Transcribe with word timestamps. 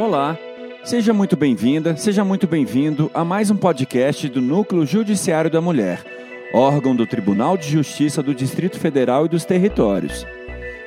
Olá, 0.00 0.38
seja 0.82 1.12
muito 1.12 1.36
bem-vinda, 1.36 1.94
seja 1.94 2.24
muito 2.24 2.46
bem-vindo 2.46 3.10
a 3.12 3.22
mais 3.22 3.50
um 3.50 3.56
podcast 3.56 4.30
do 4.30 4.40
Núcleo 4.40 4.86
Judiciário 4.86 5.50
da 5.50 5.60
Mulher, 5.60 6.02
órgão 6.54 6.96
do 6.96 7.06
Tribunal 7.06 7.54
de 7.54 7.68
Justiça 7.68 8.22
do 8.22 8.34
Distrito 8.34 8.80
Federal 8.80 9.26
e 9.26 9.28
dos 9.28 9.44
Territórios. 9.44 10.26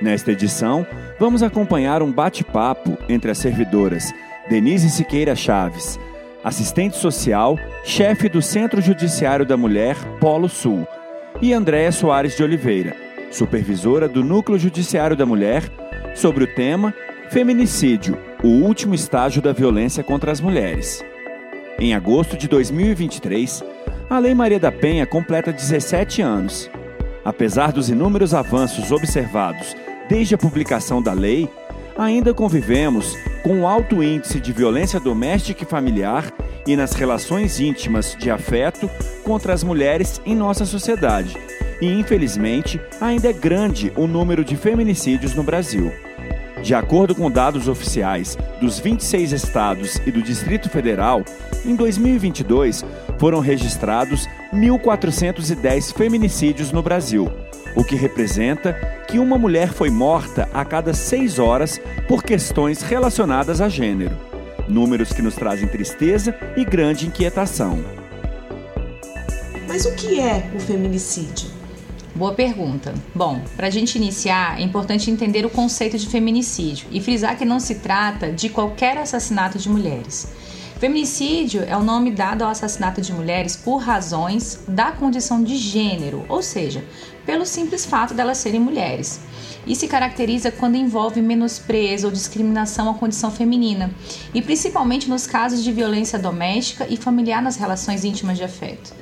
Nesta 0.01 0.31
edição, 0.31 0.83
vamos 1.19 1.43
acompanhar 1.43 2.01
um 2.01 2.11
bate-papo 2.11 2.97
entre 3.07 3.29
as 3.29 3.37
servidoras 3.37 4.11
Denise 4.49 4.89
Siqueira 4.89 5.35
Chaves, 5.35 5.99
assistente 6.43 6.97
social, 6.97 7.55
chefe 7.83 8.27
do 8.27 8.41
Centro 8.41 8.81
Judiciário 8.81 9.45
da 9.45 9.55
Mulher, 9.55 9.95
Polo 10.19 10.49
Sul, 10.49 10.87
e 11.39 11.53
Andréa 11.53 11.91
Soares 11.91 12.35
de 12.35 12.41
Oliveira, 12.41 12.95
supervisora 13.29 14.09
do 14.09 14.23
Núcleo 14.23 14.57
Judiciário 14.57 15.15
da 15.15 15.23
Mulher, 15.23 15.69
sobre 16.15 16.45
o 16.45 16.55
tema 16.55 16.95
Feminicídio 17.29 18.32
o 18.43 18.49
último 18.49 18.93
estágio 18.93 19.41
da 19.41 19.53
violência 19.53 20.03
contra 20.03 20.29
as 20.29 20.41
mulheres. 20.41 21.03
Em 21.79 21.95
agosto 21.95 22.35
de 22.35 22.45
2023, 22.49 23.63
a 24.09 24.19
Lei 24.19 24.35
Maria 24.35 24.59
da 24.59 24.69
Penha 24.71 25.05
completa 25.05 25.53
17 25.53 26.21
anos. 26.21 26.69
Apesar 27.23 27.71
dos 27.71 27.89
inúmeros 27.89 28.33
avanços 28.33 28.91
observados 28.91 29.77
desde 30.09 30.35
a 30.35 30.37
publicação 30.37 31.01
da 31.01 31.13
lei, 31.13 31.49
ainda 31.97 32.33
convivemos 32.33 33.15
com 33.43 33.59
um 33.59 33.67
alto 33.67 34.03
índice 34.03 34.41
de 34.41 34.51
violência 34.51 34.99
doméstica 34.99 35.63
e 35.63 35.67
familiar 35.67 36.29
e 36.67 36.75
nas 36.75 36.91
relações 36.91 37.61
íntimas 37.61 38.13
de 38.19 38.29
afeto 38.29 38.89
contra 39.23 39.53
as 39.53 39.63
mulheres 39.63 40.21
em 40.25 40.35
nossa 40.35 40.65
sociedade. 40.65 41.37
E, 41.81 41.87
infelizmente, 41.87 42.79
ainda 42.99 43.29
é 43.29 43.33
grande 43.33 43.93
o 43.95 44.05
número 44.05 44.43
de 44.43 44.57
feminicídios 44.57 45.33
no 45.33 45.43
Brasil. 45.43 45.93
De 46.63 46.73
acordo 46.73 47.13
com 47.13 47.29
dados 47.29 47.67
oficiais 47.67 48.37
dos 48.61 48.79
26 48.79 49.33
estados 49.33 49.97
e 50.05 50.11
do 50.11 50.21
Distrito 50.21 50.69
Federal, 50.69 51.21
em 51.65 51.75
2022 51.75 52.85
foram 53.19 53.41
registrados 53.41 54.29
1.410 54.53 55.93
feminicídios 55.93 56.71
no 56.71 56.81
Brasil, 56.81 57.29
o 57.75 57.83
que 57.83 57.97
representa 57.97 58.73
que 59.09 59.19
uma 59.19 59.37
mulher 59.37 59.73
foi 59.73 59.89
morta 59.89 60.47
a 60.53 60.63
cada 60.63 60.93
seis 60.93 61.37
horas 61.37 61.81
por 62.07 62.23
questões 62.23 62.81
relacionadas 62.81 63.59
a 63.59 63.67
gênero. 63.67 64.15
Números 64.65 65.11
que 65.11 65.21
nos 65.21 65.35
trazem 65.35 65.67
tristeza 65.67 66.33
e 66.55 66.63
grande 66.63 67.05
inquietação. 67.05 67.83
Mas 69.67 69.85
o 69.85 69.93
que 69.95 70.17
é 70.17 70.49
o 70.55 70.59
feminicídio? 70.61 71.62
Boa 72.15 72.31
pergunta. 72.31 72.93
Bom, 73.15 73.41
para 73.55 73.65
a 73.65 73.71
gente 73.71 73.95
iniciar, 73.95 74.59
é 74.59 74.63
importante 74.63 75.09
entender 75.09 75.47
o 75.47 75.49
conceito 75.49 75.97
de 75.97 76.07
feminicídio 76.07 76.87
e 76.91 77.01
frisar 77.01 77.35
que 77.35 77.43
não 77.43 77.59
se 77.59 77.75
trata 77.75 78.31
de 78.31 78.49
qualquer 78.49 78.99
assassinato 78.99 79.57
de 79.57 79.67
mulheres. 79.67 80.27
Feminicídio 80.79 81.63
é 81.63 81.75
o 81.75 81.81
nome 81.81 82.11
dado 82.11 82.43
ao 82.43 82.51
assassinato 82.51 83.01
de 83.01 83.11
mulheres 83.11 83.55
por 83.55 83.77
razões 83.77 84.59
da 84.67 84.91
condição 84.91 85.43
de 85.43 85.55
gênero, 85.55 86.23
ou 86.29 86.43
seja, 86.43 86.85
pelo 87.25 87.47
simples 87.47 87.83
fato 87.83 88.13
delas 88.13 88.37
serem 88.37 88.59
mulheres. 88.59 89.21
E 89.65 89.75
se 89.75 89.87
caracteriza 89.87 90.51
quando 90.51 90.75
envolve 90.75 91.19
menosprezo 91.19 92.05
ou 92.05 92.13
discriminação 92.13 92.91
à 92.91 92.93
condição 92.93 93.31
feminina, 93.31 93.89
e 94.35 94.41
principalmente 94.41 95.09
nos 95.09 95.25
casos 95.25 95.63
de 95.63 95.71
violência 95.71 96.19
doméstica 96.19 96.85
e 96.87 96.95
familiar 96.95 97.41
nas 97.41 97.55
relações 97.55 98.03
íntimas 98.03 98.37
de 98.37 98.43
afeto. 98.43 98.93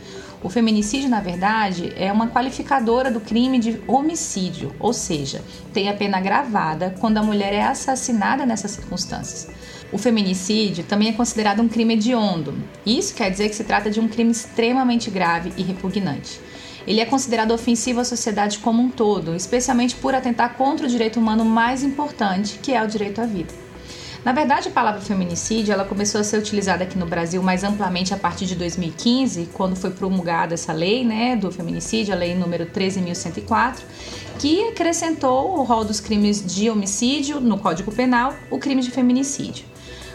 O 0.43 0.49
feminicídio, 0.49 1.07
na 1.07 1.21
verdade, 1.21 1.93
é 1.95 2.11
uma 2.11 2.27
qualificadora 2.27 3.11
do 3.11 3.21
crime 3.21 3.59
de 3.59 3.79
homicídio, 3.87 4.73
ou 4.79 4.91
seja, 4.91 5.43
tem 5.71 5.87
a 5.87 5.93
pena 5.93 6.19
gravada 6.19 6.95
quando 6.99 7.19
a 7.19 7.23
mulher 7.23 7.53
é 7.53 7.61
assassinada 7.61 8.43
nessas 8.43 8.71
circunstâncias. 8.71 9.47
O 9.91 9.99
feminicídio 9.99 10.83
também 10.83 11.09
é 11.09 11.13
considerado 11.13 11.61
um 11.61 11.67
crime 11.67 11.93
hediondo. 11.93 12.55
Isso 12.83 13.13
quer 13.13 13.29
dizer 13.29 13.49
que 13.49 13.55
se 13.55 13.63
trata 13.63 13.91
de 13.91 13.99
um 13.99 14.07
crime 14.07 14.31
extremamente 14.31 15.11
grave 15.11 15.53
e 15.57 15.61
repugnante. 15.61 16.39
Ele 16.87 16.99
é 16.99 17.05
considerado 17.05 17.51
ofensivo 17.51 17.99
à 17.99 18.03
sociedade 18.03 18.57
como 18.57 18.81
um 18.81 18.89
todo, 18.89 19.35
especialmente 19.35 19.95
por 19.95 20.15
atentar 20.15 20.55
contra 20.55 20.87
o 20.87 20.89
direito 20.89 21.19
humano 21.19 21.45
mais 21.45 21.83
importante, 21.83 22.57
que 22.57 22.73
é 22.73 22.81
o 22.81 22.87
direito 22.87 23.21
à 23.21 23.27
vida. 23.27 23.60
Na 24.23 24.33
verdade, 24.33 24.67
a 24.67 24.71
palavra 24.71 25.01
feminicídio 25.01 25.73
ela 25.73 25.83
começou 25.83 26.21
a 26.21 26.23
ser 26.23 26.37
utilizada 26.37 26.83
aqui 26.83 26.95
no 26.95 27.07
Brasil 27.07 27.41
mais 27.41 27.63
amplamente 27.63 28.13
a 28.13 28.17
partir 28.17 28.45
de 28.45 28.53
2015, 28.53 29.49
quando 29.51 29.75
foi 29.75 29.89
promulgada 29.89 30.53
essa 30.53 30.71
lei 30.71 31.03
né, 31.03 31.35
do 31.35 31.51
feminicídio, 31.51 32.13
a 32.13 32.17
lei 32.17 32.35
número 32.35 32.67
13.104, 32.67 33.79
que 34.37 34.67
acrescentou 34.67 35.57
o 35.57 35.63
rol 35.63 35.83
dos 35.83 35.99
crimes 35.99 36.45
de 36.45 36.69
homicídio 36.69 37.39
no 37.39 37.57
Código 37.57 37.91
Penal, 37.91 38.35
o 38.51 38.59
crime 38.59 38.83
de 38.83 38.91
feminicídio. 38.91 39.65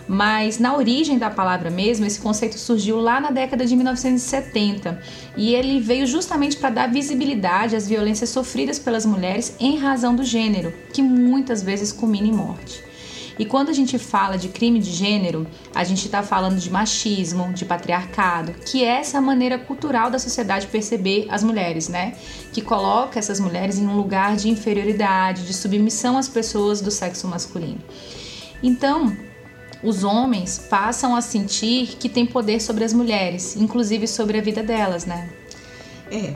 Mas 0.06 0.60
na 0.60 0.76
origem 0.76 1.18
da 1.18 1.28
palavra 1.28 1.68
mesmo, 1.68 2.06
esse 2.06 2.20
conceito 2.20 2.56
surgiu 2.60 3.00
lá 3.00 3.20
na 3.20 3.32
década 3.32 3.66
de 3.66 3.74
1970 3.74 5.02
e 5.36 5.52
ele 5.52 5.80
veio 5.80 6.06
justamente 6.06 6.56
para 6.56 6.70
dar 6.70 6.92
visibilidade 6.92 7.74
às 7.74 7.88
violências 7.88 8.30
sofridas 8.30 8.78
pelas 8.78 9.04
mulheres 9.04 9.56
em 9.58 9.78
razão 9.78 10.14
do 10.14 10.22
gênero, 10.22 10.72
que 10.92 11.02
muitas 11.02 11.60
vezes 11.60 11.90
culmina 11.90 12.28
em 12.28 12.32
morte. 12.32 12.86
E 13.38 13.44
quando 13.44 13.68
a 13.68 13.72
gente 13.72 13.98
fala 13.98 14.38
de 14.38 14.48
crime 14.48 14.78
de 14.78 14.90
gênero, 14.90 15.46
a 15.74 15.84
gente 15.84 16.06
está 16.06 16.22
falando 16.22 16.58
de 16.58 16.70
machismo, 16.70 17.52
de 17.52 17.64
patriarcado, 17.64 18.52
que 18.52 18.82
é 18.82 18.98
essa 19.00 19.20
maneira 19.20 19.58
cultural 19.58 20.10
da 20.10 20.18
sociedade 20.18 20.66
perceber 20.68 21.26
as 21.30 21.42
mulheres, 21.42 21.88
né? 21.88 22.14
Que 22.52 22.62
coloca 22.62 23.18
essas 23.18 23.38
mulheres 23.38 23.78
em 23.78 23.86
um 23.86 23.96
lugar 23.96 24.36
de 24.36 24.48
inferioridade, 24.48 25.46
de 25.46 25.52
submissão 25.52 26.16
às 26.16 26.28
pessoas 26.28 26.80
do 26.80 26.90
sexo 26.90 27.28
masculino. 27.28 27.80
Então, 28.62 29.14
os 29.82 30.02
homens 30.02 30.58
passam 30.70 31.14
a 31.14 31.20
sentir 31.20 31.96
que 31.98 32.08
têm 32.08 32.24
poder 32.24 32.60
sobre 32.60 32.84
as 32.84 32.92
mulheres, 32.92 33.54
inclusive 33.56 34.06
sobre 34.06 34.38
a 34.38 34.40
vida 34.40 34.62
delas, 34.62 35.04
né? 35.04 35.28
É, 36.10 36.34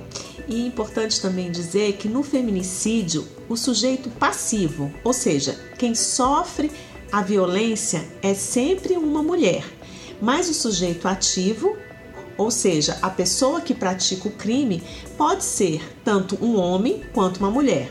e 0.48 0.64
é 0.64 0.66
importante 0.66 1.20
também 1.20 1.50
dizer 1.50 1.92
que 1.94 2.08
no 2.08 2.22
feminicídio, 2.22 3.26
o 3.48 3.56
sujeito 3.56 4.10
passivo, 4.10 4.92
ou 5.04 5.12
seja, 5.12 5.58
quem 5.78 5.94
sofre 5.94 6.70
a 7.12 7.22
violência 7.22 8.04
é 8.22 8.34
sempre 8.34 8.96
uma 8.96 9.22
mulher, 9.22 9.64
mas 10.22 10.48
o 10.48 10.54
sujeito 10.54 11.08
ativo, 11.08 11.76
ou 12.36 12.50
seja, 12.50 12.98
a 13.02 13.10
pessoa 13.10 13.60
que 13.60 13.74
pratica 13.74 14.28
o 14.28 14.32
crime, 14.32 14.82
pode 15.16 15.42
ser 15.42 15.82
tanto 16.04 16.38
um 16.44 16.56
homem 16.56 17.02
quanto 17.12 17.38
uma 17.38 17.50
mulher. 17.50 17.90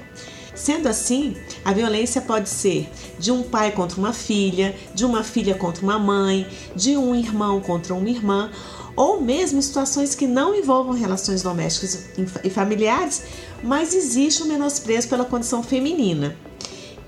Sendo 0.55 0.87
assim, 0.87 1.35
a 1.63 1.71
violência 1.71 2.21
pode 2.21 2.49
ser 2.49 2.89
de 3.17 3.31
um 3.31 3.43
pai 3.43 3.71
contra 3.71 3.99
uma 3.99 4.13
filha, 4.13 4.75
de 4.93 5.05
uma 5.05 5.23
filha 5.23 5.55
contra 5.55 5.83
uma 5.83 5.99
mãe, 5.99 6.47
de 6.75 6.97
um 6.97 7.15
irmão 7.15 7.61
contra 7.61 7.93
uma 7.93 8.09
irmã, 8.09 8.49
ou 8.95 9.21
mesmo 9.21 9.61
situações 9.61 10.15
que 10.15 10.27
não 10.27 10.53
envolvam 10.53 10.93
relações 10.93 11.41
domésticas 11.41 12.09
e 12.43 12.49
familiares, 12.49 13.23
mas 13.63 13.93
existe 13.93 14.43
um 14.43 14.47
menosprezo 14.47 15.07
pela 15.07 15.23
condição 15.23 15.63
feminina. 15.63 16.35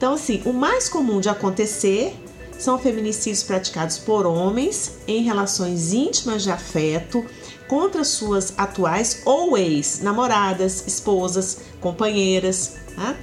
Então, 0.01 0.15
assim, 0.15 0.41
o 0.45 0.51
mais 0.51 0.89
comum 0.89 1.21
de 1.21 1.29
acontecer 1.29 2.15
são 2.57 2.79
feminicídios 2.79 3.43
praticados 3.43 3.99
por 3.99 4.25
homens 4.25 4.93
em 5.07 5.21
relações 5.21 5.93
íntimas 5.93 6.41
de 6.41 6.49
afeto 6.49 7.23
contra 7.67 8.03
suas 8.03 8.51
atuais 8.57 9.21
ou 9.25 9.55
ex-namoradas, 9.55 10.87
esposas, 10.87 11.59
companheiras. 11.79 12.77
Tá? 12.95 13.15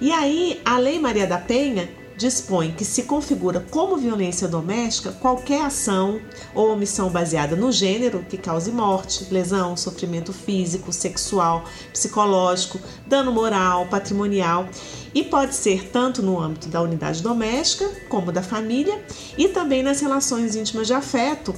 E 0.00 0.12
aí, 0.12 0.60
a 0.64 0.78
Lei 0.78 1.00
Maria 1.00 1.26
da 1.26 1.38
Penha 1.38 1.90
dispõe 2.22 2.70
que 2.70 2.84
se 2.84 3.02
configura 3.02 3.66
como 3.68 3.96
violência 3.96 4.46
doméstica 4.46 5.10
qualquer 5.10 5.62
ação 5.62 6.20
ou 6.54 6.70
omissão 6.70 7.10
baseada 7.10 7.56
no 7.56 7.72
gênero 7.72 8.24
que 8.28 8.36
cause 8.36 8.70
morte, 8.70 9.26
lesão, 9.28 9.76
sofrimento 9.76 10.32
físico, 10.32 10.92
sexual, 10.92 11.64
psicológico, 11.92 12.78
dano 13.08 13.32
moral, 13.32 13.86
patrimonial 13.86 14.68
e 15.12 15.24
pode 15.24 15.56
ser 15.56 15.88
tanto 15.88 16.22
no 16.22 16.40
âmbito 16.40 16.68
da 16.68 16.80
unidade 16.80 17.20
doméstica 17.20 17.90
como 18.08 18.30
da 18.30 18.42
família 18.42 19.02
e 19.36 19.48
também 19.48 19.82
nas 19.82 20.00
relações 20.00 20.54
íntimas 20.54 20.86
de 20.86 20.94
afeto 20.94 21.52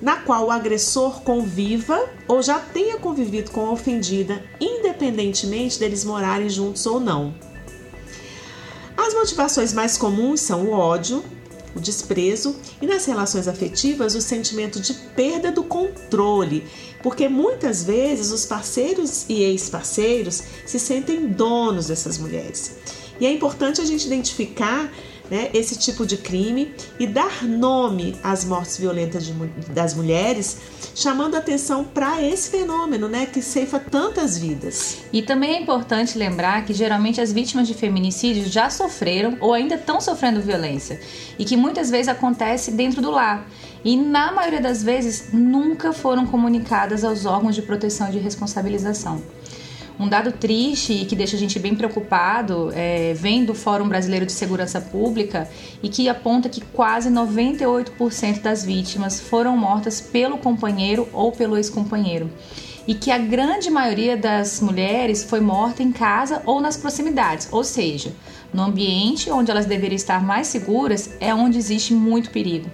na 0.00 0.14
qual 0.18 0.46
o 0.46 0.50
agressor 0.52 1.22
conviva 1.22 2.08
ou 2.28 2.40
já 2.40 2.60
tenha 2.60 2.98
convivido 2.98 3.50
com 3.50 3.66
a 3.66 3.72
ofendida, 3.72 4.40
independentemente 4.60 5.76
deles 5.76 6.04
morarem 6.04 6.48
juntos 6.48 6.86
ou 6.86 7.00
não. 7.00 7.34
As 9.08 9.14
motivações 9.14 9.72
mais 9.72 9.96
comuns 9.96 10.42
são 10.42 10.66
o 10.66 10.70
ódio, 10.70 11.24
o 11.74 11.80
desprezo 11.80 12.54
e 12.78 12.86
nas 12.86 13.06
relações 13.06 13.48
afetivas 13.48 14.14
o 14.14 14.20
sentimento 14.20 14.78
de 14.78 14.92
perda 14.92 15.50
do 15.50 15.62
controle, 15.62 16.62
porque 17.02 17.26
muitas 17.26 17.82
vezes 17.82 18.30
os 18.30 18.44
parceiros 18.44 19.24
e 19.26 19.42
ex-parceiros 19.44 20.42
se 20.66 20.78
sentem 20.78 21.26
donos 21.26 21.86
dessas 21.86 22.18
mulheres. 22.18 22.76
E 23.18 23.24
é 23.24 23.32
importante 23.32 23.80
a 23.80 23.84
gente 23.86 24.04
identificar 24.04 24.92
né, 25.30 25.50
esse 25.52 25.76
tipo 25.76 26.06
de 26.06 26.16
crime 26.16 26.74
e 26.98 27.06
dar 27.06 27.42
nome 27.44 28.16
às 28.22 28.44
mortes 28.44 28.76
violentas 28.76 29.24
de, 29.24 29.32
das 29.72 29.94
mulheres, 29.94 30.58
chamando 30.94 31.36
atenção 31.36 31.84
para 31.84 32.22
esse 32.22 32.50
fenômeno, 32.50 33.08
né, 33.08 33.26
que 33.26 33.42
ceifa 33.42 33.78
tantas 33.78 34.38
vidas. 34.38 34.98
E 35.12 35.22
também 35.22 35.56
é 35.56 35.60
importante 35.60 36.18
lembrar 36.18 36.64
que 36.64 36.72
geralmente 36.72 37.20
as 37.20 37.32
vítimas 37.32 37.66
de 37.66 37.74
feminicídio 37.74 38.48
já 38.48 38.70
sofreram 38.70 39.36
ou 39.40 39.52
ainda 39.52 39.74
estão 39.74 40.00
sofrendo 40.00 40.40
violência 40.40 41.00
e 41.38 41.44
que 41.44 41.56
muitas 41.56 41.90
vezes 41.90 42.08
acontece 42.08 42.70
dentro 42.72 43.00
do 43.00 43.10
lar. 43.10 43.48
E 43.84 43.96
na 43.96 44.32
maioria 44.32 44.60
das 44.60 44.82
vezes 44.82 45.28
nunca 45.32 45.92
foram 45.92 46.26
comunicadas 46.26 47.04
aos 47.04 47.24
órgãos 47.24 47.54
de 47.54 47.62
proteção 47.62 48.08
e 48.08 48.12
de 48.12 48.18
responsabilização. 48.18 49.22
Um 49.98 50.08
dado 50.08 50.30
triste 50.30 50.92
e 50.92 51.04
que 51.04 51.16
deixa 51.16 51.34
a 51.34 51.38
gente 51.38 51.58
bem 51.58 51.74
preocupado 51.74 52.70
é, 52.72 53.14
vem 53.14 53.44
do 53.44 53.52
Fórum 53.52 53.88
Brasileiro 53.88 54.24
de 54.24 54.32
Segurança 54.32 54.80
Pública 54.80 55.50
e 55.82 55.88
que 55.88 56.08
aponta 56.08 56.48
que 56.48 56.60
quase 56.60 57.10
98% 57.10 58.40
das 58.40 58.64
vítimas 58.64 59.18
foram 59.18 59.56
mortas 59.56 60.00
pelo 60.00 60.38
companheiro 60.38 61.08
ou 61.12 61.32
pelo 61.32 61.56
ex-companheiro 61.56 62.30
e 62.88 62.94
que 62.94 63.10
a 63.10 63.18
grande 63.18 63.68
maioria 63.70 64.16
das 64.16 64.60
mulheres 64.60 65.22
foi 65.22 65.40
morta 65.40 65.82
em 65.82 65.92
casa 65.92 66.42
ou 66.46 66.58
nas 66.58 66.74
proximidades, 66.74 67.46
ou 67.52 67.62
seja, 67.62 68.14
no 68.50 68.62
ambiente 68.62 69.30
onde 69.30 69.50
elas 69.50 69.66
deveriam 69.66 69.94
estar 69.94 70.24
mais 70.24 70.46
seguras 70.46 71.10
é 71.20 71.34
onde 71.34 71.58
existe 71.58 71.92
muito 71.92 72.30
perigo. 72.30 72.70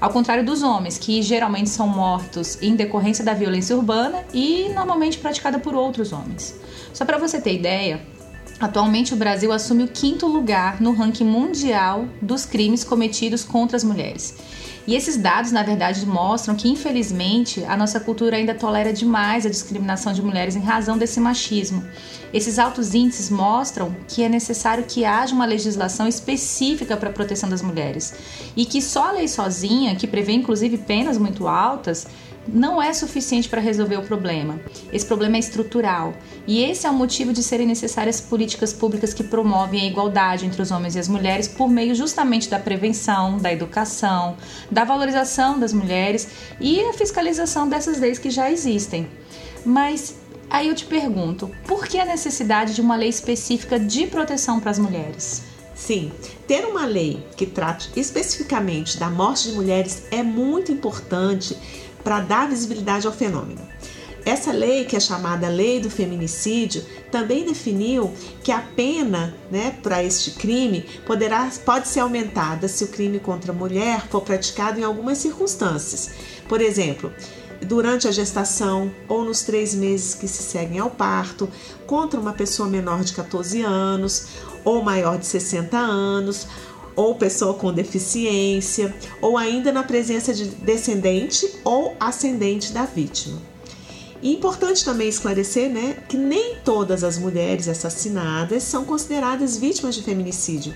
Ao 0.00 0.10
contrário 0.10 0.44
dos 0.44 0.62
homens, 0.62 0.98
que 0.98 1.22
geralmente 1.22 1.70
são 1.70 1.88
mortos 1.88 2.58
em 2.60 2.76
decorrência 2.76 3.24
da 3.24 3.32
violência 3.32 3.74
urbana 3.74 4.24
e 4.32 4.68
normalmente 4.74 5.18
praticada 5.18 5.58
por 5.58 5.74
outros 5.74 6.12
homens. 6.12 6.54
Só 6.92 7.04
para 7.04 7.16
você 7.16 7.40
ter 7.40 7.54
ideia, 7.54 8.00
atualmente 8.60 9.14
o 9.14 9.16
Brasil 9.16 9.50
assume 9.52 9.84
o 9.84 9.88
quinto 9.88 10.26
lugar 10.26 10.80
no 10.82 10.92
ranking 10.92 11.24
mundial 11.24 12.06
dos 12.20 12.44
crimes 12.44 12.84
cometidos 12.84 13.42
contra 13.42 13.76
as 13.76 13.84
mulheres. 13.84 14.36
E 14.86 14.94
esses 14.94 15.16
dados, 15.16 15.50
na 15.50 15.64
verdade, 15.64 16.06
mostram 16.06 16.54
que, 16.54 16.68
infelizmente, 16.68 17.64
a 17.64 17.76
nossa 17.76 17.98
cultura 17.98 18.36
ainda 18.36 18.54
tolera 18.54 18.92
demais 18.92 19.44
a 19.44 19.50
discriminação 19.50 20.12
de 20.12 20.22
mulheres 20.22 20.54
em 20.54 20.60
razão 20.60 20.96
desse 20.96 21.18
machismo. 21.18 21.82
Esses 22.32 22.58
altos 22.58 22.94
índices 22.94 23.30
mostram 23.30 23.94
que 24.08 24.22
é 24.22 24.28
necessário 24.28 24.84
que 24.84 25.04
haja 25.04 25.34
uma 25.34 25.46
legislação 25.46 26.06
específica 26.08 26.96
para 26.96 27.10
a 27.10 27.12
proteção 27.12 27.48
das 27.48 27.62
mulheres 27.62 28.14
e 28.56 28.64
que 28.64 28.82
só 28.82 29.08
a 29.08 29.12
lei 29.12 29.28
sozinha, 29.28 29.94
que 29.96 30.06
prevê 30.06 30.32
inclusive 30.32 30.78
penas 30.78 31.18
muito 31.18 31.46
altas, 31.46 32.06
não 32.48 32.80
é 32.80 32.92
suficiente 32.92 33.48
para 33.48 33.60
resolver 33.60 33.96
o 33.96 34.02
problema. 34.02 34.60
Esse 34.92 35.04
problema 35.04 35.36
é 35.36 35.40
estrutural 35.40 36.14
e 36.46 36.62
esse 36.62 36.86
é 36.86 36.90
o 36.90 36.94
motivo 36.94 37.32
de 37.32 37.42
serem 37.42 37.66
necessárias 37.66 38.20
políticas 38.20 38.72
públicas 38.72 39.12
que 39.12 39.24
promovem 39.24 39.80
a 39.80 39.86
igualdade 39.86 40.46
entre 40.46 40.62
os 40.62 40.70
homens 40.70 40.94
e 40.94 40.98
as 40.98 41.08
mulheres 41.08 41.48
por 41.48 41.68
meio 41.68 41.94
justamente 41.94 42.48
da 42.48 42.58
prevenção, 42.58 43.38
da 43.38 43.52
educação, 43.52 44.36
da 44.70 44.84
valorização 44.84 45.58
das 45.58 45.72
mulheres 45.72 46.28
e 46.60 46.80
a 46.80 46.92
fiscalização 46.92 47.68
dessas 47.68 47.98
leis 47.98 48.18
que 48.18 48.30
já 48.30 48.50
existem. 48.50 49.08
Mas 49.64 50.14
aí 50.50 50.68
eu 50.68 50.74
te 50.74 50.84
pergunto, 50.84 51.50
por 51.66 51.86
que 51.86 51.98
a 51.98 52.04
necessidade 52.04 52.74
de 52.74 52.80
uma 52.80 52.96
lei 52.96 53.08
específica 53.08 53.78
de 53.78 54.06
proteção 54.06 54.60
para 54.60 54.70
as 54.70 54.78
mulheres? 54.78 55.42
Sim, 55.74 56.10
ter 56.46 56.64
uma 56.64 56.86
lei 56.86 57.24
que 57.36 57.44
trate 57.44 57.90
especificamente 57.94 58.98
da 58.98 59.10
morte 59.10 59.50
de 59.50 59.54
mulheres 59.54 60.04
é 60.10 60.22
muito 60.22 60.72
importante 60.72 61.56
para 62.02 62.20
dar 62.20 62.48
visibilidade 62.48 63.06
ao 63.06 63.12
fenômeno. 63.12 63.60
Essa 64.26 64.50
lei, 64.50 64.84
que 64.84 64.96
é 64.96 65.00
chamada 65.00 65.46
Lei 65.48 65.78
do 65.78 65.88
Feminicídio, 65.88 66.84
também 67.12 67.44
definiu 67.44 68.12
que 68.42 68.50
a 68.50 68.58
pena 68.58 69.32
né, 69.52 69.78
para 69.80 70.02
este 70.02 70.32
crime 70.32 70.84
poderá, 71.06 71.48
pode 71.64 71.86
ser 71.86 72.00
aumentada 72.00 72.66
se 72.66 72.82
o 72.82 72.88
crime 72.88 73.20
contra 73.20 73.52
a 73.52 73.54
mulher 73.54 74.08
for 74.08 74.22
praticado 74.22 74.80
em 74.80 74.82
algumas 74.82 75.18
circunstâncias. 75.18 76.10
Por 76.48 76.60
exemplo, 76.60 77.12
durante 77.66 78.08
a 78.08 78.12
gestação 78.12 78.90
ou 79.08 79.24
nos 79.24 79.42
três 79.42 79.74
meses 79.74 80.14
que 80.14 80.28
se 80.28 80.42
seguem 80.42 80.78
ao 80.78 80.90
parto, 80.90 81.48
contra 81.86 82.18
uma 82.18 82.32
pessoa 82.32 82.68
menor 82.68 83.04
de 83.04 83.12
14 83.12 83.62
anos 83.62 84.26
ou 84.64 84.82
maior 84.82 85.18
de 85.18 85.26
60 85.26 85.76
anos, 85.76 86.46
ou 86.96 87.14
pessoa 87.14 87.54
com 87.54 87.72
deficiência, 87.72 88.94
ou 89.20 89.36
ainda 89.36 89.70
na 89.70 89.82
presença 89.82 90.32
de 90.32 90.46
descendente 90.46 91.48
ou 91.62 91.94
ascendente 92.00 92.72
da 92.72 92.84
vítima. 92.84 93.40
E 94.22 94.32
importante 94.32 94.84
também 94.84 95.08
esclarecer 95.08 95.70
né, 95.70 95.98
que 96.08 96.16
nem 96.16 96.56
todas 96.64 97.04
as 97.04 97.18
mulheres 97.18 97.68
assassinadas 97.68 98.62
são 98.62 98.84
consideradas 98.84 99.56
vítimas 99.56 99.94
de 99.94 100.02
feminicídio. 100.02 100.74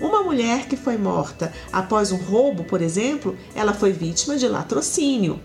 Uma 0.00 0.22
mulher 0.22 0.66
que 0.66 0.76
foi 0.76 0.96
morta 0.96 1.52
após 1.72 2.10
um 2.10 2.16
roubo, 2.16 2.64
por 2.64 2.82
exemplo, 2.82 3.36
ela 3.54 3.72
foi 3.72 3.92
vítima 3.92 4.36
de 4.36 4.48
latrocínio. 4.48 5.38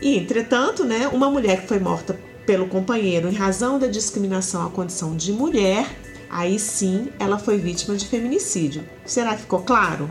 E, 0.00 0.16
entretanto, 0.16 0.84
né, 0.84 1.08
uma 1.08 1.30
mulher 1.30 1.62
que 1.62 1.68
foi 1.68 1.78
morta 1.78 2.18
pelo 2.46 2.68
companheiro 2.68 3.28
em 3.28 3.34
razão 3.34 3.78
da 3.78 3.86
discriminação 3.86 4.66
à 4.66 4.70
condição 4.70 5.14
de 5.14 5.32
mulher 5.32 5.86
aí 6.30 6.58
sim 6.58 7.08
ela 7.18 7.38
foi 7.38 7.58
vítima 7.58 7.96
de 7.96 8.06
feminicídio. 8.06 8.84
Será 9.04 9.34
que 9.34 9.42
ficou 9.42 9.60
claro? 9.60 10.08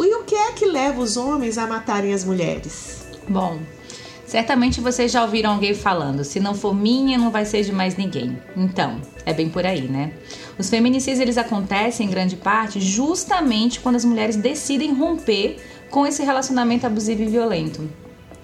E 0.00 0.14
o 0.16 0.24
que 0.24 0.34
é 0.34 0.52
que 0.52 0.66
leva 0.66 1.00
os 1.00 1.16
homens 1.16 1.56
a 1.56 1.66
matarem 1.66 2.12
as 2.12 2.24
mulheres? 2.24 3.06
Bom, 3.28 3.58
certamente 4.26 4.80
vocês 4.80 5.12
já 5.12 5.22
ouviram 5.22 5.52
alguém 5.52 5.74
falando: 5.74 6.24
se 6.24 6.40
não 6.40 6.54
for 6.54 6.74
minha, 6.74 7.18
não 7.18 7.30
vai 7.30 7.44
ser 7.44 7.62
de 7.62 7.72
mais 7.72 7.96
ninguém. 7.96 8.38
Então, 8.56 9.00
é 9.24 9.32
bem 9.32 9.48
por 9.48 9.64
aí, 9.64 9.82
né? 9.82 10.12
Os 10.58 10.68
feminicídios 10.68 11.20
eles 11.20 11.38
acontecem 11.38 12.06
em 12.06 12.10
grande 12.10 12.36
parte 12.36 12.80
justamente 12.80 13.80
quando 13.80 13.96
as 13.96 14.04
mulheres 14.04 14.36
decidem 14.36 14.94
romper 14.94 15.58
com 15.90 16.06
esse 16.06 16.22
relacionamento 16.22 16.86
abusivo 16.86 17.22
e 17.22 17.26
violento. 17.26 17.88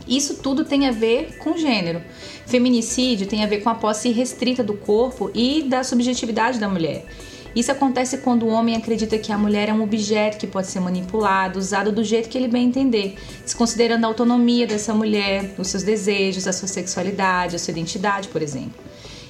Isso 0.06 0.34
tudo 0.34 0.64
tem 0.64 0.86
a 0.86 0.92
ver 0.92 1.38
com 1.38 1.56
gênero. 1.56 2.02
Feminicídio 2.46 3.26
tem 3.26 3.42
a 3.42 3.46
ver 3.46 3.62
com 3.62 3.70
a 3.70 3.74
posse 3.74 4.10
restrita 4.10 4.62
do 4.62 4.74
corpo 4.74 5.30
e 5.34 5.62
da 5.62 5.82
subjetividade 5.82 6.58
da 6.58 6.68
mulher. 6.68 7.06
Isso 7.54 7.70
acontece 7.70 8.18
quando 8.18 8.44
o 8.44 8.48
homem 8.48 8.74
acredita 8.74 9.16
que 9.16 9.32
a 9.32 9.38
mulher 9.38 9.68
é 9.68 9.72
um 9.72 9.82
objeto 9.82 10.38
que 10.38 10.46
pode 10.46 10.66
ser 10.66 10.80
manipulado, 10.80 11.58
usado 11.58 11.92
do 11.92 12.02
jeito 12.02 12.28
que 12.28 12.36
ele 12.36 12.48
bem 12.48 12.66
entender, 12.66 13.16
desconsiderando 13.44 14.04
a 14.04 14.08
autonomia 14.08 14.66
dessa 14.66 14.92
mulher, 14.92 15.54
os 15.56 15.68
seus 15.68 15.84
desejos, 15.84 16.48
a 16.48 16.52
sua 16.52 16.66
sexualidade, 16.66 17.54
a 17.54 17.58
sua 17.58 17.70
identidade, 17.70 18.26
por 18.28 18.42
exemplo. 18.42 18.82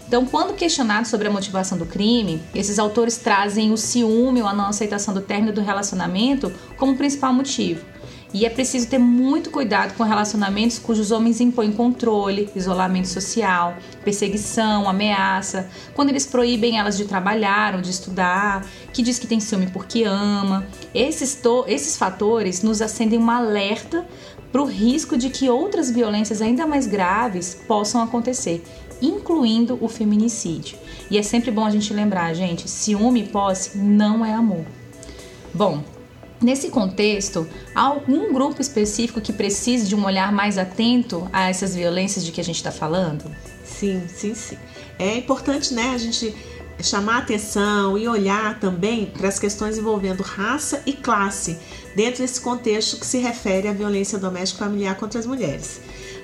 Então, 0.08 0.24
quando 0.24 0.54
questionados 0.54 1.10
sobre 1.10 1.28
a 1.28 1.30
motivação 1.30 1.76
do 1.76 1.86
crime, 1.86 2.40
esses 2.54 2.78
autores 2.78 3.18
trazem 3.18 3.72
o 3.72 3.76
ciúme 3.76 4.40
ou 4.40 4.48
a 4.48 4.54
não 4.54 4.66
aceitação 4.66 5.12
do 5.12 5.20
término 5.20 5.52
do 5.52 5.60
relacionamento 5.60 6.52
como 6.78 6.96
principal 6.96 7.32
motivo. 7.32 7.84
E 8.34 8.44
é 8.44 8.50
preciso 8.50 8.88
ter 8.88 8.98
muito 8.98 9.48
cuidado 9.48 9.94
com 9.96 10.02
relacionamentos 10.02 10.76
cujos 10.80 11.12
homens 11.12 11.40
impõem 11.40 11.70
controle, 11.70 12.50
isolamento 12.56 13.06
social, 13.06 13.76
perseguição, 14.02 14.88
ameaça, 14.88 15.70
quando 15.94 16.08
eles 16.08 16.26
proíbem 16.26 16.76
elas 16.76 16.96
de 16.96 17.04
trabalhar 17.04 17.76
ou 17.76 17.80
de 17.80 17.90
estudar, 17.90 18.66
que 18.92 19.02
diz 19.02 19.20
que 19.20 19.28
tem 19.28 19.38
ciúme 19.38 19.68
porque 19.68 20.02
ama. 20.02 20.66
Esses, 20.92 21.40
esses 21.68 21.96
fatores 21.96 22.60
nos 22.64 22.82
acendem 22.82 23.20
um 23.20 23.30
alerta 23.30 24.04
para 24.50 24.60
o 24.60 24.66
risco 24.66 25.16
de 25.16 25.30
que 25.30 25.48
outras 25.48 25.88
violências 25.88 26.42
ainda 26.42 26.66
mais 26.66 26.88
graves 26.88 27.54
possam 27.68 28.02
acontecer, 28.02 28.64
incluindo 29.00 29.78
o 29.80 29.86
feminicídio. 29.86 30.76
E 31.08 31.16
é 31.16 31.22
sempre 31.22 31.52
bom 31.52 31.64
a 31.64 31.70
gente 31.70 31.94
lembrar, 31.94 32.34
gente, 32.34 32.68
ciúme 32.68 33.22
e 33.22 33.28
posse 33.28 33.78
não 33.78 34.24
é 34.24 34.32
amor. 34.32 34.64
Bom, 35.52 35.84
Nesse 36.42 36.68
contexto, 36.68 37.48
há 37.74 37.82
algum 37.82 38.32
grupo 38.32 38.60
específico 38.60 39.20
que 39.20 39.32
precise 39.32 39.86
de 39.86 39.94
um 39.94 40.04
olhar 40.04 40.32
mais 40.32 40.58
atento 40.58 41.28
a 41.32 41.48
essas 41.48 41.74
violências 41.74 42.24
de 42.24 42.32
que 42.32 42.40
a 42.40 42.44
gente 42.44 42.56
está 42.56 42.70
falando? 42.70 43.24
Sim, 43.64 44.02
sim, 44.08 44.34
sim. 44.34 44.58
É 44.98 45.16
importante, 45.16 45.72
né, 45.72 45.92
a 45.94 45.98
gente 45.98 46.34
chamar 46.82 47.18
atenção 47.18 47.96
e 47.96 48.06
olhar 48.08 48.58
também 48.58 49.06
para 49.06 49.28
as 49.28 49.38
questões 49.38 49.78
envolvendo 49.78 50.22
raça 50.22 50.82
e 50.84 50.92
classe, 50.92 51.58
dentro 51.94 52.22
desse 52.22 52.40
contexto 52.40 52.98
que 52.98 53.06
se 53.06 53.18
refere 53.18 53.68
à 53.68 53.72
violência 53.72 54.18
doméstica 54.18 54.64
familiar 54.64 54.96
contra 54.96 55.18
as 55.18 55.26
mulheres. 55.26 55.80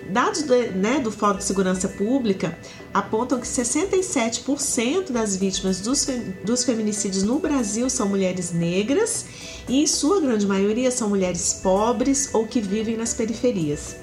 Dados 0.09 0.43
do, 0.43 0.55
né, 0.73 0.99
do 0.99 1.11
Fórum 1.13 1.39
de 1.39 1.45
Segurança 1.45 1.89
Pública 1.89 2.59
apontam 2.93 3.39
que 3.39 3.47
67% 3.47 5.11
das 5.11 5.37
vítimas 5.37 5.81
dos, 5.81 6.07
dos 6.45 6.65
feminicídios 6.65 7.23
no 7.23 7.39
Brasil 7.39 7.89
são 7.91 8.09
mulheres 8.09 8.53
negras 8.53 9.27
e, 9.69 9.83
em 9.83 9.87
sua 9.87 10.21
grande 10.21 10.47
maioria, 10.47 10.91
são 10.91 11.09
mulheres 11.09 11.53
pobres 11.63 12.31
ou 12.33 12.47
que 12.47 12.61
vivem 12.61 12.97
nas 12.97 13.15
periferias. 13.15 13.97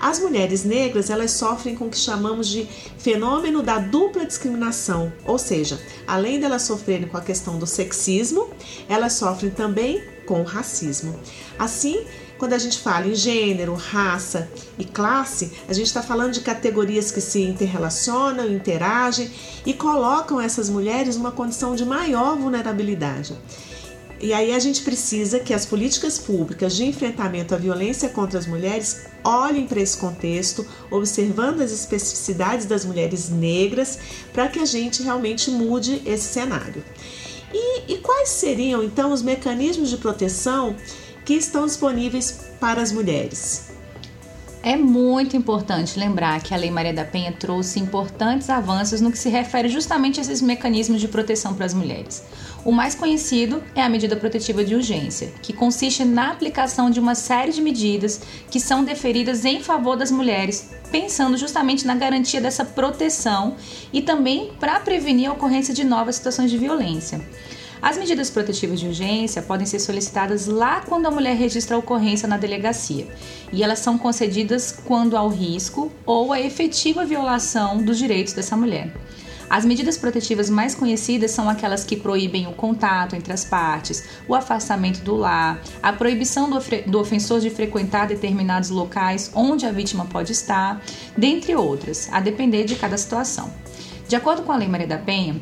As 0.00 0.18
mulheres 0.18 0.64
negras 0.64 1.08
elas 1.08 1.30
sofrem 1.30 1.74
com 1.74 1.86
o 1.86 1.90
que 1.90 1.96
chamamos 1.96 2.48
de 2.48 2.68
fenômeno 2.98 3.62
da 3.62 3.78
dupla 3.78 4.26
discriminação, 4.26 5.12
ou 5.24 5.38
seja, 5.38 5.80
além 6.06 6.38
delas 6.38 6.62
sofrerem 6.62 7.08
com 7.08 7.16
a 7.16 7.22
questão 7.22 7.58
do 7.58 7.66
sexismo, 7.66 8.50
elas 8.88 9.14
sofrem 9.14 9.50
também 9.50 10.02
com 10.26 10.40
o 10.40 10.44
racismo. 10.44 11.18
Assim, 11.58 12.04
quando 12.44 12.52
a 12.52 12.58
gente 12.58 12.78
fala 12.78 13.06
em 13.06 13.14
gênero, 13.14 13.72
raça 13.72 14.50
e 14.78 14.84
classe, 14.84 15.50
a 15.66 15.72
gente 15.72 15.86
está 15.86 16.02
falando 16.02 16.32
de 16.32 16.40
categorias 16.40 17.10
que 17.10 17.22
se 17.22 17.40
interrelacionam, 17.40 18.52
interagem 18.52 19.30
e 19.64 19.72
colocam 19.72 20.38
essas 20.38 20.68
mulheres 20.68 21.16
numa 21.16 21.32
condição 21.32 21.74
de 21.74 21.86
maior 21.86 22.36
vulnerabilidade. 22.36 23.34
E 24.20 24.34
aí 24.34 24.52
a 24.52 24.58
gente 24.58 24.82
precisa 24.82 25.40
que 25.40 25.54
as 25.54 25.64
políticas 25.64 26.18
públicas 26.18 26.76
de 26.76 26.84
enfrentamento 26.84 27.54
à 27.54 27.56
violência 27.56 28.10
contra 28.10 28.38
as 28.38 28.46
mulheres 28.46 29.06
olhem 29.24 29.66
para 29.66 29.80
esse 29.80 29.96
contexto, 29.96 30.66
observando 30.90 31.62
as 31.62 31.72
especificidades 31.72 32.66
das 32.66 32.84
mulheres 32.84 33.30
negras, 33.30 33.98
para 34.34 34.48
que 34.48 34.58
a 34.58 34.66
gente 34.66 35.02
realmente 35.02 35.50
mude 35.50 36.02
esse 36.04 36.34
cenário. 36.34 36.84
E, 37.54 37.94
e 37.94 37.98
quais 37.98 38.28
seriam 38.28 38.82
então 38.82 39.12
os 39.12 39.22
mecanismos 39.22 39.88
de 39.88 39.96
proteção 39.96 40.76
que 41.24 41.34
estão 41.34 41.64
disponíveis 41.64 42.50
para 42.60 42.82
as 42.82 42.92
mulheres? 42.92 43.72
É 44.62 44.76
muito 44.76 45.36
importante 45.36 45.98
lembrar 45.98 46.42
que 46.42 46.54
a 46.54 46.56
Lei 46.56 46.70
Maria 46.70 46.94
da 46.94 47.04
Penha 47.04 47.30
trouxe 47.32 47.78
importantes 47.78 48.48
avanços 48.48 48.98
no 48.98 49.12
que 49.12 49.18
se 49.18 49.28
refere 49.28 49.68
justamente 49.68 50.18
a 50.18 50.22
esses 50.22 50.40
mecanismos 50.40 51.02
de 51.02 51.08
proteção 51.08 51.52
para 51.52 51.66
as 51.66 51.74
mulheres. 51.74 52.22
O 52.64 52.72
mais 52.72 52.94
conhecido 52.94 53.62
é 53.74 53.82
a 53.82 53.90
medida 53.90 54.16
protetiva 54.16 54.64
de 54.64 54.74
urgência, 54.74 55.34
que 55.42 55.52
consiste 55.52 56.02
na 56.02 56.30
aplicação 56.30 56.88
de 56.88 56.98
uma 56.98 57.14
série 57.14 57.52
de 57.52 57.60
medidas 57.60 58.22
que 58.50 58.58
são 58.58 58.82
deferidas 58.82 59.44
em 59.44 59.60
favor 59.60 59.96
das 59.96 60.10
mulheres, 60.10 60.70
pensando 60.90 61.36
justamente 61.36 61.86
na 61.86 61.94
garantia 61.94 62.40
dessa 62.40 62.64
proteção 62.64 63.56
e 63.92 64.00
também 64.00 64.52
para 64.58 64.80
prevenir 64.80 65.28
a 65.28 65.34
ocorrência 65.34 65.74
de 65.74 65.84
novas 65.84 66.16
situações 66.16 66.50
de 66.50 66.56
violência. 66.56 67.20
As 67.84 67.98
medidas 67.98 68.30
protetivas 68.30 68.80
de 68.80 68.86
urgência 68.86 69.42
podem 69.42 69.66
ser 69.66 69.78
solicitadas 69.78 70.46
lá 70.46 70.80
quando 70.80 71.04
a 71.04 71.10
mulher 71.10 71.36
registra 71.36 71.76
a 71.76 71.78
ocorrência 71.78 72.26
na 72.26 72.38
delegacia, 72.38 73.06
e 73.52 73.62
elas 73.62 73.80
são 73.80 73.98
concedidas 73.98 74.72
quando 74.86 75.18
há 75.18 75.22
o 75.22 75.28
risco 75.28 75.92
ou 76.06 76.32
a 76.32 76.40
efetiva 76.40 77.04
violação 77.04 77.84
dos 77.84 77.98
direitos 77.98 78.32
dessa 78.32 78.56
mulher. 78.56 78.90
As 79.50 79.66
medidas 79.66 79.98
protetivas 79.98 80.48
mais 80.48 80.74
conhecidas 80.74 81.32
são 81.32 81.46
aquelas 81.46 81.84
que 81.84 81.94
proíbem 81.94 82.46
o 82.46 82.54
contato 82.54 83.14
entre 83.14 83.34
as 83.34 83.44
partes, 83.44 84.02
o 84.26 84.34
afastamento 84.34 85.02
do 85.02 85.14
lar, 85.14 85.60
a 85.82 85.92
proibição 85.92 86.48
do, 86.48 86.58
do 86.86 86.98
ofensor 86.98 87.38
de 87.38 87.50
frequentar 87.50 88.06
determinados 88.06 88.70
locais 88.70 89.30
onde 89.34 89.66
a 89.66 89.70
vítima 89.70 90.06
pode 90.06 90.32
estar, 90.32 90.82
dentre 91.18 91.54
outras, 91.54 92.08
a 92.10 92.18
depender 92.18 92.64
de 92.64 92.76
cada 92.76 92.96
situação. 92.96 93.52
De 94.08 94.16
acordo 94.16 94.42
com 94.42 94.52
a 94.52 94.56
Lei 94.56 94.68
Maria 94.68 94.86
da 94.86 94.98
Penha, 94.98 95.40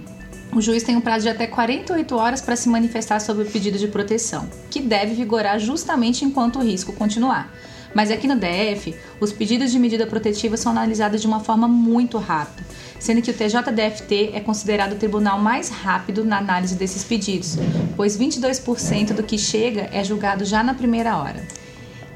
o 0.54 0.60
juiz 0.60 0.82
tem 0.82 0.96
um 0.96 1.00
prazo 1.00 1.24
de 1.24 1.30
até 1.30 1.46
48 1.46 2.14
horas 2.14 2.40
para 2.40 2.56
se 2.56 2.68
manifestar 2.68 3.20
sobre 3.20 3.44
o 3.44 3.50
pedido 3.50 3.78
de 3.78 3.88
proteção, 3.88 4.48
que 4.70 4.80
deve 4.80 5.14
vigorar 5.14 5.58
justamente 5.58 6.24
enquanto 6.24 6.58
o 6.58 6.62
risco 6.62 6.92
continuar. 6.92 7.50
Mas 7.94 8.10
aqui 8.10 8.26
no 8.26 8.36
DF, 8.36 8.94
os 9.20 9.32
pedidos 9.32 9.70
de 9.70 9.78
medida 9.78 10.06
protetiva 10.06 10.56
são 10.56 10.72
analisados 10.72 11.20
de 11.20 11.26
uma 11.26 11.40
forma 11.40 11.66
muito 11.66 12.18
rápida, 12.18 12.66
sendo 12.98 13.20
que 13.20 13.30
o 13.30 13.34
TJDFT 13.34 14.30
é 14.34 14.40
considerado 14.40 14.92
o 14.92 14.96
tribunal 14.96 15.38
mais 15.38 15.68
rápido 15.68 16.24
na 16.24 16.38
análise 16.38 16.74
desses 16.74 17.04
pedidos, 17.04 17.56
pois 17.96 18.18
22% 18.18 19.14
do 19.14 19.22
que 19.22 19.38
chega 19.38 19.88
é 19.92 20.04
julgado 20.04 20.44
já 20.44 20.62
na 20.62 20.74
primeira 20.74 21.16
hora. 21.16 21.46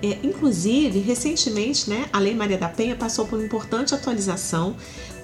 É, 0.03 0.19
inclusive, 0.23 1.01
recentemente, 1.01 1.89
né, 1.89 2.05
a 2.13 2.19
Lei 2.19 2.35
Maria 2.35 2.59
da 2.59 2.69
Penha 2.69 2.95
passou 2.95 3.27
por 3.27 3.39
uma 3.39 3.47
importante 3.47 3.95
atualização 3.95 4.77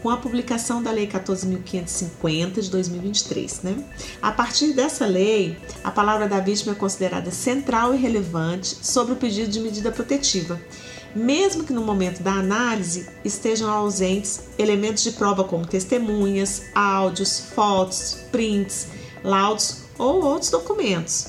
com 0.03 0.11
a 0.11 0.17
publicação 0.17 0.83
da 0.83 0.91
Lei 0.91 1.07
14.550 1.07 2.61
de 2.61 2.71
2023. 2.71 3.63
Né? 3.63 3.85
A 4.21 4.33
partir 4.33 4.73
dessa 4.73 5.07
lei, 5.07 5.57
a 5.85 5.91
palavra 5.91 6.29
da 6.29 6.41
vítima 6.41 6.73
é 6.73 6.75
considerada 6.75 7.31
central 7.31 7.95
e 7.95 7.99
relevante 7.99 8.77
sobre 8.83 9.13
o 9.13 9.17
pedido 9.17 9.49
de 9.49 9.61
medida 9.61 9.93
protetiva, 9.93 10.61
mesmo 11.15 11.63
que 11.63 11.73
no 11.73 11.83
momento 11.83 12.23
da 12.23 12.33
análise 12.33 13.09
estejam 13.25 13.71
ausentes 13.71 14.49
elementos 14.59 15.05
de 15.05 15.13
prova 15.13 15.45
como 15.45 15.67
testemunhas, 15.67 16.65
áudios, 16.75 17.39
fotos, 17.55 18.19
prints, 18.33 18.89
laudos 19.23 19.83
ou 19.99 20.25
outros 20.25 20.51
documentos. 20.51 21.29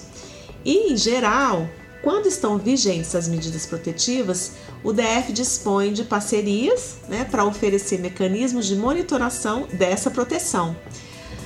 E, 0.66 0.94
em 0.94 0.98
geral, 0.98 1.70
quando 2.04 2.28
estão 2.28 2.58
vigentes 2.58 3.16
as 3.16 3.30
medidas 3.30 3.66
protetivas, 3.66 4.52
o 4.84 4.92
DF 4.92 5.32
dispõe 5.32 5.94
de 5.94 6.04
parcerias 6.04 6.98
né, 7.08 7.24
para 7.24 7.46
oferecer 7.46 7.98
mecanismos 7.98 8.66
de 8.68 8.76
monitoração 8.76 9.66
dessa 9.72 10.12
proteção. 10.12 10.76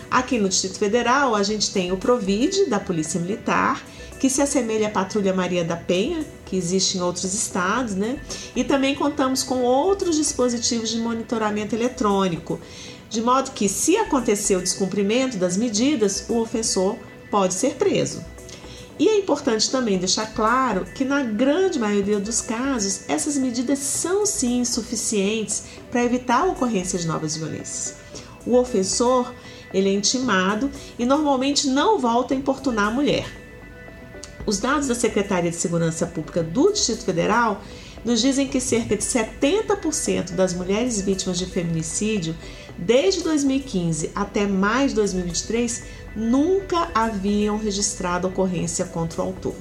Aqui 0.09 0.39
no 0.39 0.49
Distrito 0.49 0.79
Federal, 0.79 1.35
a 1.35 1.43
gente 1.43 1.71
tem 1.71 1.91
o 1.91 1.97
Provide, 1.97 2.65
da 2.65 2.79
Polícia 2.79 3.19
Militar, 3.19 3.85
que 4.19 4.31
se 4.31 4.41
assemelha 4.41 4.87
à 4.87 4.89
Patrulha 4.89 5.31
Maria 5.31 5.63
da 5.63 5.77
Penha, 5.77 6.25
que 6.43 6.57
existe 6.57 6.97
em 6.97 7.01
outros 7.01 7.35
estados, 7.35 7.93
né? 7.93 8.19
E 8.55 8.63
também 8.63 8.95
contamos 8.95 9.43
com 9.43 9.61
outros 9.61 10.15
dispositivos 10.15 10.89
de 10.89 10.97
monitoramento 10.97 11.75
eletrônico, 11.75 12.59
de 13.11 13.21
modo 13.21 13.51
que, 13.51 13.69
se 13.69 13.95
acontecer 13.95 14.55
o 14.55 14.61
descumprimento 14.61 15.37
das 15.37 15.55
medidas, 15.55 16.25
o 16.29 16.39
ofensor 16.39 16.95
pode 17.29 17.53
ser 17.53 17.75
preso. 17.75 18.25
E 18.99 19.07
é 19.07 19.19
importante 19.19 19.69
também 19.69 19.99
deixar 19.99 20.33
claro 20.33 20.85
que, 20.85 21.05
na 21.05 21.21
grande 21.21 21.77
maioria 21.77 22.19
dos 22.19 22.41
casos, 22.41 23.01
essas 23.07 23.37
medidas 23.37 23.77
são 23.79 24.25
sim 24.25 24.65
suficientes 24.65 25.65
para 25.91 26.03
evitar 26.03 26.41
a 26.41 26.45
ocorrência 26.45 26.97
de 26.97 27.05
novas 27.05 27.37
violências. 27.37 27.95
O 28.45 28.55
ofensor 28.55 29.31
ele 29.73 29.89
é 29.89 29.93
intimado 29.93 30.71
e 30.97 31.05
normalmente 31.05 31.67
não 31.67 31.99
volta 31.99 32.33
a 32.33 32.37
importunar 32.37 32.87
a 32.87 32.91
mulher. 32.91 33.27
Os 34.45 34.59
dados 34.59 34.87
da 34.87 34.95
Secretaria 34.95 35.51
de 35.51 35.57
Segurança 35.57 36.07
Pública 36.07 36.41
do 36.41 36.71
Distrito 36.71 37.03
Federal 37.03 37.61
nos 38.05 38.21
dizem 38.21 38.47
que 38.47 38.61
cerca 38.61 38.95
de 38.95 39.03
70% 39.03 40.31
das 40.31 40.53
mulheres 40.53 41.01
vítimas 41.01 41.37
de 41.37 41.45
feminicídio, 41.45 42.35
desde 42.77 43.23
2015 43.23 44.11
até 44.13 44.45
mais 44.45 44.91
de 44.91 44.95
2023, 44.97 45.83
nunca 46.15 46.89
haviam 46.93 47.57
registrado 47.57 48.27
ocorrência 48.27 48.85
contra 48.85 49.21
o 49.21 49.25
autor. 49.25 49.55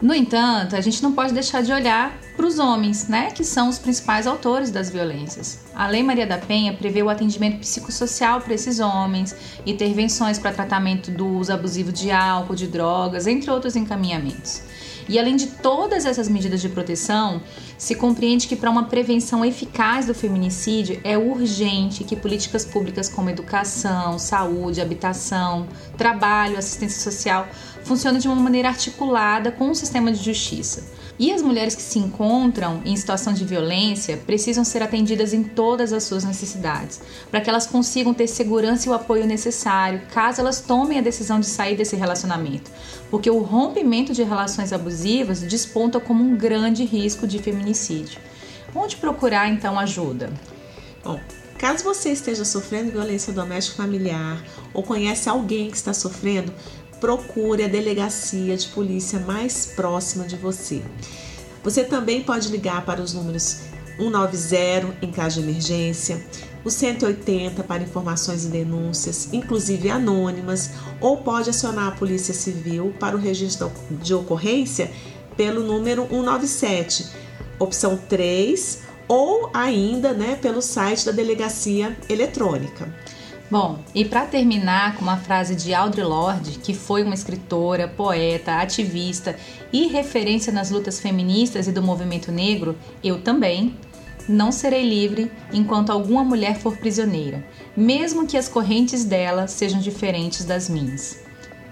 No 0.00 0.14
entanto, 0.14 0.74
a 0.74 0.80
gente 0.80 1.02
não 1.02 1.12
pode 1.12 1.34
deixar 1.34 1.62
de 1.62 1.70
olhar 1.70 2.18
para 2.34 2.46
os 2.46 2.58
homens, 2.58 3.06
né, 3.06 3.30
que 3.32 3.44
são 3.44 3.68
os 3.68 3.78
principais 3.78 4.26
autores 4.26 4.70
das 4.70 4.88
violências. 4.88 5.60
A 5.74 5.86
Lei 5.86 6.02
Maria 6.02 6.26
da 6.26 6.38
Penha 6.38 6.72
prevê 6.72 7.02
o 7.02 7.10
atendimento 7.10 7.58
psicossocial 7.58 8.40
para 8.40 8.54
esses 8.54 8.80
homens, 8.80 9.36
intervenções 9.66 10.38
para 10.38 10.52
tratamento 10.52 11.10
do 11.10 11.26
uso 11.26 11.52
abusivo 11.52 11.92
de 11.92 12.10
álcool, 12.10 12.54
de 12.54 12.66
drogas, 12.66 13.26
entre 13.26 13.50
outros 13.50 13.76
encaminhamentos. 13.76 14.62
E 15.10 15.18
além 15.18 15.34
de 15.34 15.48
todas 15.48 16.06
essas 16.06 16.28
medidas 16.28 16.60
de 16.60 16.68
proteção, 16.68 17.42
se 17.76 17.96
compreende 17.96 18.46
que 18.46 18.54
para 18.54 18.70
uma 18.70 18.84
prevenção 18.84 19.44
eficaz 19.44 20.06
do 20.06 20.14
feminicídio 20.14 21.00
é 21.02 21.18
urgente 21.18 22.04
que 22.04 22.14
políticas 22.14 22.64
públicas 22.64 23.08
como 23.08 23.28
educação, 23.28 24.20
saúde, 24.20 24.80
habitação, 24.80 25.66
trabalho, 25.98 26.56
assistência 26.56 27.10
social 27.10 27.48
funcionem 27.84 28.20
de 28.20 28.28
uma 28.28 28.36
maneira 28.36 28.68
articulada 28.68 29.50
com 29.50 29.70
o 29.70 29.74
sistema 29.74 30.12
de 30.12 30.22
justiça. 30.22 30.84
E 31.18 31.30
as 31.30 31.42
mulheres 31.42 31.74
que 31.74 31.82
se 31.82 31.98
encontram 31.98 32.80
em 32.84 32.96
situação 32.96 33.34
de 33.34 33.44
violência 33.44 34.16
precisam 34.16 34.64
ser 34.64 34.82
atendidas 34.82 35.34
em 35.34 35.42
todas 35.42 35.92
as 35.92 36.04
suas 36.04 36.24
necessidades, 36.24 37.00
para 37.30 37.42
que 37.42 37.50
elas 37.50 37.66
consigam 37.66 38.14
ter 38.14 38.26
segurança 38.26 38.88
e 38.88 38.90
o 38.90 38.94
apoio 38.94 39.26
necessário 39.26 40.00
caso 40.12 40.40
elas 40.40 40.60
tomem 40.60 40.98
a 40.98 41.02
decisão 41.02 41.38
de 41.38 41.44
sair 41.44 41.76
desse 41.76 41.94
relacionamento, 41.94 42.70
porque 43.10 43.30
o 43.30 43.42
rompimento 43.42 44.14
de 44.14 44.22
relações 44.22 44.72
abusivas 44.72 45.42
desponta 45.42 46.00
como 46.00 46.24
um 46.24 46.36
grande 46.36 46.84
risco 46.84 47.26
de 47.26 47.38
feminicídio. 47.38 48.18
Onde 48.74 48.96
procurar 48.96 49.48
então 49.48 49.78
ajuda? 49.78 50.32
Bom, 51.04 51.20
Caso 51.60 51.84
você 51.84 52.10
esteja 52.10 52.42
sofrendo 52.42 52.90
violência 52.90 53.34
doméstica 53.34 53.76
familiar 53.76 54.42
ou 54.72 54.82
conhece 54.82 55.28
alguém 55.28 55.70
que 55.70 55.76
está 55.76 55.92
sofrendo, 55.92 56.50
procure 57.00 57.64
a 57.64 57.68
delegacia 57.68 58.56
de 58.56 58.68
polícia 58.68 59.18
mais 59.18 59.66
próxima 59.66 60.24
de 60.24 60.36
você. 60.36 60.82
Você 61.64 61.84
também 61.84 62.22
pode 62.22 62.48
ligar 62.48 62.84
para 62.84 63.02
os 63.02 63.14
números 63.14 63.62
190 63.98 64.96
em 65.02 65.10
caso 65.10 65.40
de 65.40 65.48
emergência, 65.48 66.24
o 66.64 66.70
180 66.70 67.62
para 67.64 67.82
informações 67.82 68.44
e 68.44 68.48
denúncias, 68.48 69.28
inclusive 69.32 69.90
anônimas, 69.90 70.70
ou 71.00 71.18
pode 71.18 71.50
acionar 71.50 71.88
a 71.88 71.92
Polícia 71.92 72.34
Civil 72.34 72.94
para 72.98 73.16
o 73.16 73.18
registro 73.18 73.72
de 73.90 74.14
ocorrência 74.14 74.90
pelo 75.36 75.62
número 75.62 76.06
197, 76.08 77.06
opção 77.58 77.98
3, 78.08 78.80
ou 79.08 79.50
ainda 79.52 80.12
né, 80.12 80.38
pelo 80.40 80.62
site 80.62 81.06
da 81.06 81.12
delegacia 81.12 81.96
eletrônica. 82.08 82.88
Bom, 83.50 83.80
e 83.92 84.04
para 84.04 84.26
terminar 84.26 84.94
com 84.94 85.02
uma 85.02 85.16
frase 85.16 85.56
de 85.56 85.74
Audre 85.74 86.04
Lorde, 86.04 86.60
que 86.60 86.72
foi 86.72 87.02
uma 87.02 87.14
escritora, 87.14 87.88
poeta, 87.88 88.54
ativista 88.58 89.36
e 89.72 89.88
referência 89.88 90.52
nas 90.52 90.70
lutas 90.70 91.00
feministas 91.00 91.66
e 91.66 91.72
do 91.72 91.82
movimento 91.82 92.30
negro, 92.30 92.78
eu 93.02 93.20
também 93.20 93.76
não 94.28 94.52
serei 94.52 94.88
livre 94.88 95.32
enquanto 95.52 95.90
alguma 95.90 96.22
mulher 96.22 96.58
for 96.60 96.76
prisioneira, 96.76 97.44
mesmo 97.76 98.24
que 98.24 98.36
as 98.36 98.48
correntes 98.48 99.04
dela 99.04 99.48
sejam 99.48 99.80
diferentes 99.80 100.44
das 100.44 100.68
minhas. 100.68 101.18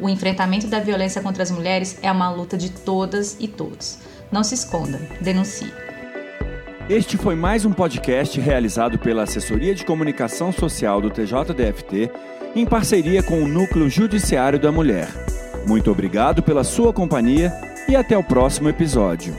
O 0.00 0.08
enfrentamento 0.08 0.66
da 0.66 0.80
violência 0.80 1.22
contra 1.22 1.44
as 1.44 1.50
mulheres 1.50 1.96
é 2.02 2.10
uma 2.10 2.28
luta 2.28 2.58
de 2.58 2.70
todas 2.70 3.36
e 3.38 3.46
todos. 3.46 3.98
Não 4.32 4.42
se 4.42 4.54
esconda, 4.54 4.98
denuncie. 5.20 5.87
Este 6.88 7.18
foi 7.18 7.34
mais 7.34 7.66
um 7.66 7.72
podcast 7.72 8.40
realizado 8.40 8.98
pela 8.98 9.24
Assessoria 9.24 9.74
de 9.74 9.84
Comunicação 9.84 10.50
Social 10.50 11.02
do 11.02 11.10
TJDFT 11.10 12.10
em 12.56 12.64
parceria 12.64 13.22
com 13.22 13.42
o 13.42 13.46
Núcleo 13.46 13.90
Judiciário 13.90 14.58
da 14.58 14.72
Mulher. 14.72 15.06
Muito 15.66 15.90
obrigado 15.90 16.42
pela 16.42 16.64
sua 16.64 16.90
companhia 16.90 17.52
e 17.86 17.94
até 17.94 18.16
o 18.16 18.24
próximo 18.24 18.70
episódio. 18.70 19.36